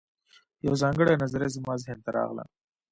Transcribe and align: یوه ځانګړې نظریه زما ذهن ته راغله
یوه 0.65 0.77
ځانګړې 0.81 1.19
نظریه 1.23 1.53
زما 1.55 1.73
ذهن 1.83 1.99
ته 2.05 2.09
راغله 2.17 2.43